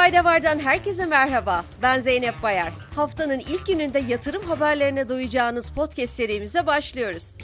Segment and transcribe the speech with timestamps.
[0.00, 1.64] Fayda Var'dan herkese merhaba.
[1.82, 2.70] Ben Zeynep Bayar.
[2.94, 7.38] Haftanın ilk gününde yatırım haberlerine duyacağınız podcast serimize başlıyoruz.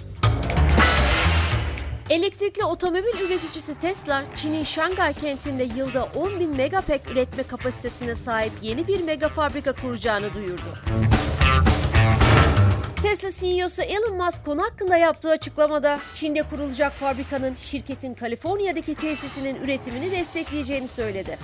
[2.11, 8.87] Elektrikli otomobil üreticisi Tesla, Çin'in Şangay kentinde yılda 10 bin megapack üretme kapasitesine sahip yeni
[8.87, 10.79] bir mega fabrika kuracağını duyurdu.
[13.03, 20.11] Tesla CEO'su Elon Musk konu hakkında yaptığı açıklamada Çin'de kurulacak fabrikanın şirketin Kaliforniya'daki tesisinin üretimini
[20.11, 21.39] destekleyeceğini söyledi.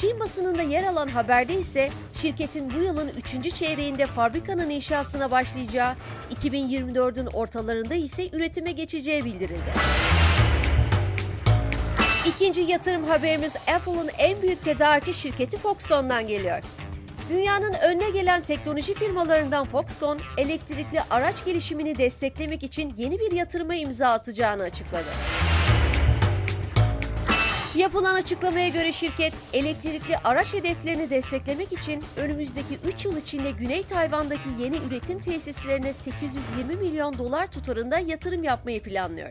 [0.00, 3.10] Çin basınında yer alan haberde ise şirketin bu yılın
[3.42, 3.54] 3.
[3.54, 5.94] çeyreğinde fabrikanın inşasına başlayacağı,
[6.34, 9.72] 2024'ün ortalarında ise üretime geçeceği bildirildi.
[12.26, 16.62] İkinci yatırım haberimiz Apple'ın en büyük tedarikçi şirketi Foxconn'dan geliyor.
[17.30, 24.08] Dünyanın önüne gelen teknoloji firmalarından Foxconn, elektrikli araç gelişimini desteklemek için yeni bir yatırıma imza
[24.08, 25.08] atacağını açıkladı.
[27.78, 34.48] Yapılan açıklamaya göre şirket, elektrikli araç hedeflerini desteklemek için önümüzdeki 3 yıl içinde Güney Tayvan'daki
[34.60, 39.30] yeni üretim tesislerine 820 milyon dolar tutarında yatırım yapmayı planlıyor.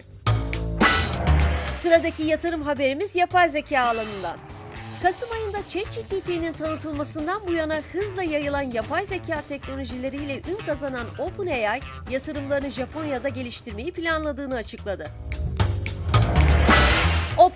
[1.75, 4.37] Sıradaki yatırım haberimiz yapay zeka alanından.
[5.03, 11.79] Kasım ayında ChatGPT'nin tanıtılmasından bu yana hızla yayılan yapay zeka teknolojileriyle ün kazanan OpenAI,
[12.11, 15.07] yatırımlarını Japonya'da geliştirmeyi planladığını açıkladı.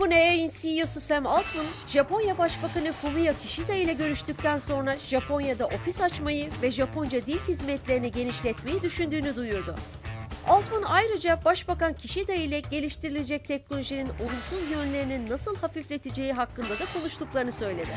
[0.02, 6.72] OpenAI'nin CEO'su Sam Altman, Japonya Başbakanı Fumio Kishida ile görüştükten sonra Japonya'da ofis açmayı ve
[6.72, 9.76] Japonca dil hizmetlerini genişletmeyi düşündüğünü duyurdu.
[10.48, 17.90] Altman ayrıca Başbakan Kishida ile geliştirilecek teknolojinin olumsuz yönlerinin nasıl hafifleteceği hakkında da konuştuklarını söyledi.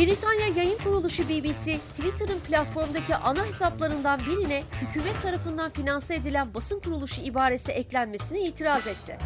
[0.00, 7.22] Britanya yayın kuruluşu BBC, Twitter'ın platformdaki ana hesaplarından birine hükümet tarafından finanse edilen basın kuruluşu
[7.22, 9.18] ibaresi eklenmesine itiraz etti.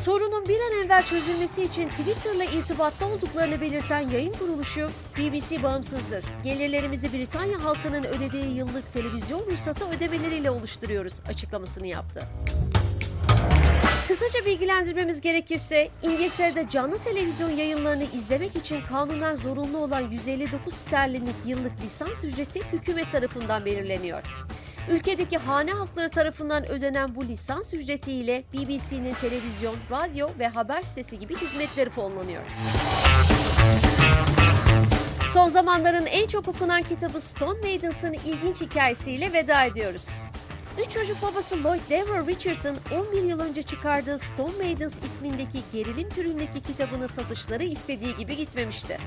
[0.00, 6.24] Sorunun bir an evvel çözülmesi için Twitter'la irtibatta olduklarını belirten yayın kuruluşu, BBC bağımsızdır.
[6.44, 12.22] Gelirlerimizi Britanya halkının ödediği yıllık televizyon ruhsatı ödemeleriyle oluşturuyoruz açıklamasını yaptı.
[14.08, 21.72] Kısaca bilgilendirmemiz gerekirse İngiltere'de canlı televizyon yayınlarını izlemek için kanunen zorunlu olan 159 sterlinlik yıllık
[21.84, 24.22] lisans ücreti hükümet tarafından belirleniyor.
[24.90, 31.36] Ülkedeki hane halkları tarafından ödenen bu lisans ücretiyle BBC'nin televizyon, radyo ve haber sitesi gibi
[31.36, 32.42] hizmetleri fonlanıyor.
[35.32, 40.08] Son zamanların en çok okunan kitabı Stone Maidens'ın ilginç hikayesiyle veda ediyoruz.
[40.78, 46.60] Üç çocuk babası Lloyd Dever Richard'ın 11 yıl önce çıkardığı Stone Maidens ismindeki gerilim türündeki
[46.60, 48.98] kitabının satışları istediği gibi gitmemişti.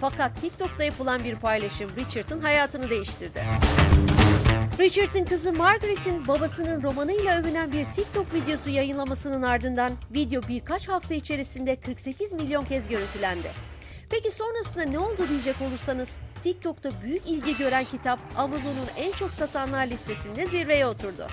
[0.00, 3.44] Fakat TikTok'ta yapılan bir paylaşım Richard'ın hayatını değiştirdi.
[4.78, 11.76] Richard'ın kızı Margaret'in babasının romanıyla övünen bir TikTok videosu yayınlamasının ardından video birkaç hafta içerisinde
[11.76, 13.75] 48 milyon kez görüntülendi.
[14.10, 19.86] Peki sonrasında ne oldu diyecek olursanız TikTok'ta büyük ilgi gören kitap Amazon'un en çok satanlar
[19.86, 21.26] listesinde zirveye oturdu.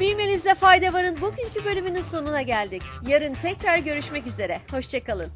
[0.00, 2.82] Bilmenizde fayda varın bugünkü bölümünün sonuna geldik.
[3.08, 4.60] Yarın tekrar görüşmek üzere.
[4.70, 5.30] Hoşçakalın.